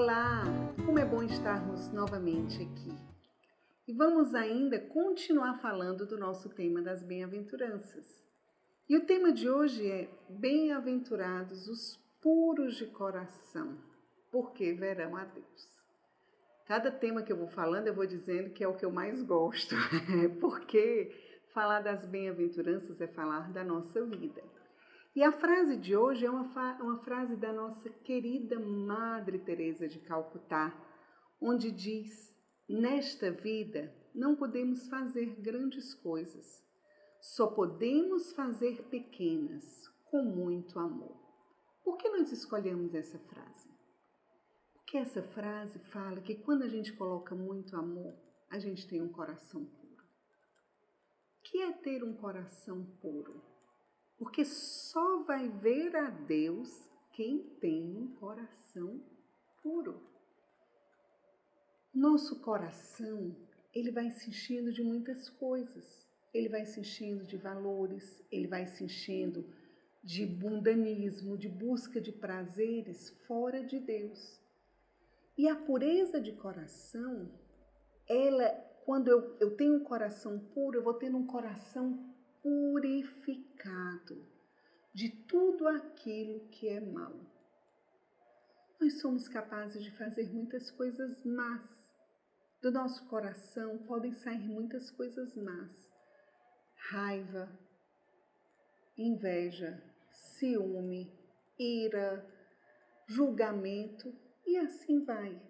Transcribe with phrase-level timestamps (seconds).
[0.00, 0.44] Olá,
[0.86, 2.94] como é bom estarmos novamente aqui.
[3.88, 8.06] E vamos ainda continuar falando do nosso tema das bem-aventuranças.
[8.88, 13.76] E o tema de hoje é Bem-aventurados os puros de coração,
[14.30, 15.68] porque verão a Deus.
[16.64, 19.20] Cada tema que eu vou falando, eu vou dizendo que é o que eu mais
[19.24, 19.74] gosto,
[20.38, 21.10] porque
[21.52, 24.57] falar das bem-aventuranças é falar da nossa vida.
[25.18, 26.44] E a frase de hoje é uma,
[26.80, 30.72] uma frase da nossa querida Madre Teresa de Calcutá,
[31.40, 32.32] onde diz:
[32.68, 36.64] Nesta vida não podemos fazer grandes coisas,
[37.20, 41.16] só podemos fazer pequenas com muito amor.
[41.82, 43.68] Por que nós escolhemos essa frase?
[44.72, 48.14] Porque essa frase fala que quando a gente coloca muito amor,
[48.48, 50.04] a gente tem um coração puro.
[51.40, 53.57] O que é ter um coração puro?
[54.18, 59.00] Porque só vai ver a Deus quem tem um coração
[59.62, 60.02] puro.
[61.94, 63.34] Nosso coração,
[63.72, 66.06] ele vai se enchendo de muitas coisas.
[66.34, 69.46] Ele vai se enchendo de valores, ele vai se enchendo
[70.02, 74.40] de mundanismo, de busca de prazeres fora de Deus.
[75.36, 77.30] E a pureza de coração,
[78.08, 78.48] ela,
[78.84, 82.04] quando eu, eu tenho um coração puro, eu vou tendo um coração
[82.42, 84.26] purificado
[84.94, 87.14] de tudo aquilo que é mal.
[88.80, 91.62] Nós somos capazes de fazer muitas coisas más.
[92.60, 95.88] Do nosso coração podem sair muitas coisas más.
[96.90, 97.48] Raiva,
[98.96, 101.12] inveja, ciúme,
[101.58, 102.24] ira,
[103.06, 104.12] julgamento
[104.46, 105.40] e assim vai.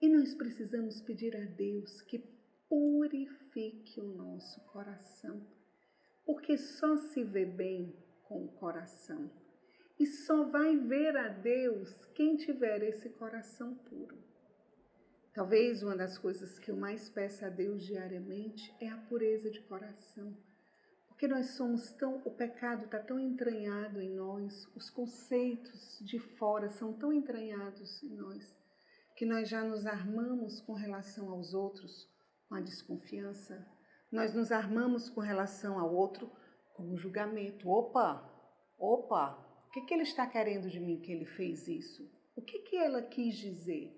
[0.00, 2.18] E nós precisamos pedir a Deus que
[2.68, 5.59] purifique o nosso coração
[6.24, 9.30] porque só se vê bem com o coração.
[9.98, 14.16] E só vai ver a Deus quem tiver esse coração puro.
[15.32, 19.60] Talvez uma das coisas que eu mais peço a Deus diariamente é a pureza de
[19.60, 20.36] coração.
[21.06, 26.70] Porque nós somos tão, o pecado está tão entranhado em nós, os conceitos de fora
[26.70, 28.56] são tão entranhados em nós,
[29.14, 32.08] que nós já nos armamos com relação aos outros
[32.48, 33.68] com a desconfiança,
[34.10, 36.30] nós nos armamos com relação ao outro
[36.74, 37.68] com o julgamento.
[37.68, 38.28] Opa,
[38.78, 42.10] opa, o que, que ele está querendo de mim que ele fez isso?
[42.34, 43.96] O que, que ela quis dizer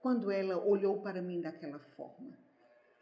[0.00, 2.36] quando ela olhou para mim daquela forma?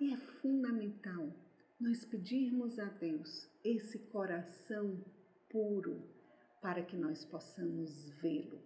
[0.00, 1.32] E é fundamental
[1.80, 5.02] nós pedirmos a Deus esse coração
[5.48, 6.02] puro
[6.60, 8.60] para que nós possamos vê-lo.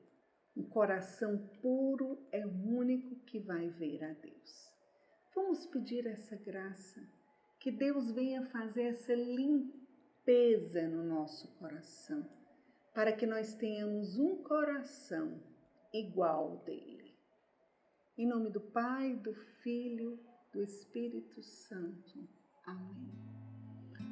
[0.56, 4.72] Um coração puro é o único que vai ver a Deus.
[5.34, 7.06] Vamos pedir essa graça
[7.66, 12.24] que Deus venha fazer essa limpeza no nosso coração,
[12.94, 15.42] para que nós tenhamos um coração
[15.92, 17.12] igual ao dele.
[18.16, 19.34] Em nome do Pai, do
[19.64, 20.16] Filho,
[20.52, 22.28] do Espírito Santo.
[22.64, 23.10] Amém.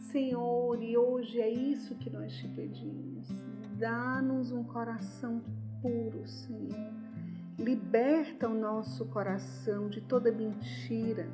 [0.00, 3.28] Senhor, e hoje é isso que nós te pedimos.
[3.78, 5.40] Dá-nos um coração
[5.80, 6.92] puro, Senhor.
[7.56, 11.28] Liberta o nosso coração de toda mentira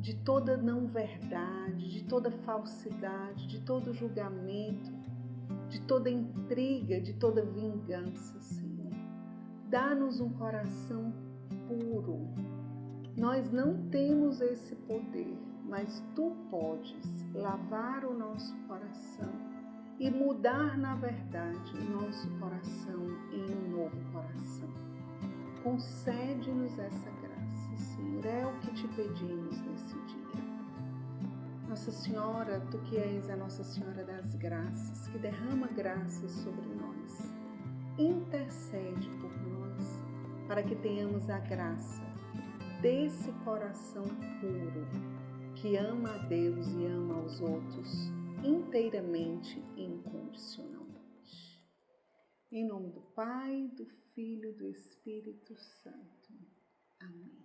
[0.00, 4.92] de toda não verdade, de toda falsidade, de todo julgamento,
[5.68, 8.92] de toda intriga, de toda vingança, Senhor.
[9.68, 11.12] Dá-nos um coração
[11.66, 12.28] puro.
[13.16, 19.30] Nós não temos esse poder, mas tu podes lavar o nosso coração
[19.98, 24.68] e mudar, na verdade, o nosso coração em um novo coração.
[25.64, 27.28] Concede-nos essa graça
[27.78, 29.67] Senhor, é o que te pedimos.
[31.78, 37.32] Nossa Senhora, tu que és a Nossa Senhora das Graças, que derrama graças sobre nós,
[37.96, 39.84] intercede por nós
[40.48, 42.02] para que tenhamos a graça
[42.82, 44.02] desse coração
[44.40, 44.88] puro
[45.54, 48.10] que ama a Deus e ama aos outros
[48.42, 51.64] inteiramente e incondicionalmente.
[52.50, 53.86] Em nome do Pai, do
[54.16, 56.32] Filho e do Espírito Santo.
[56.98, 57.38] Amém.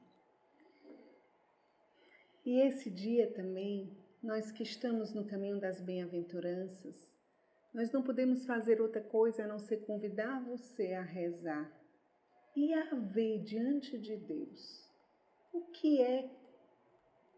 [2.43, 7.11] E esse dia também, nós que estamos no caminho das bem-aventuranças,
[7.73, 11.69] nós não podemos fazer outra coisa a não ser convidar você a rezar
[12.55, 14.89] e a ver diante de Deus
[15.51, 16.29] o que é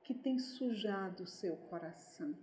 [0.04, 2.38] que tem sujado o seu coração.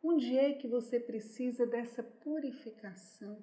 [0.00, 3.36] Onde é que você precisa dessa purificação?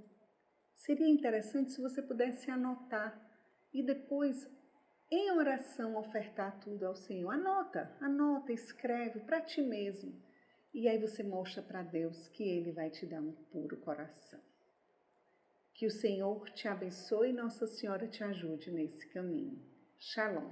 [0.73, 3.19] Seria interessante se você pudesse anotar
[3.73, 4.49] e depois
[5.11, 7.31] em oração ofertar tudo ao Senhor.
[7.31, 10.13] Anota, anota, escreve para ti mesmo.
[10.73, 14.39] E aí você mostra para Deus que Ele vai te dar um puro coração.
[15.73, 19.59] Que o Senhor te abençoe e Nossa Senhora te ajude nesse caminho.
[19.97, 20.51] Shalom.